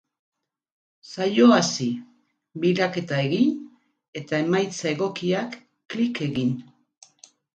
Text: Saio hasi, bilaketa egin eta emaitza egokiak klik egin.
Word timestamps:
Saio 1.09 1.49
hasi, 1.57 1.89
bilaketa 2.63 3.19
egin 3.27 3.53
eta 4.21 4.39
emaitza 4.47 4.89
egokiak 4.93 5.59
klik 5.95 6.23
egin. 6.31 6.57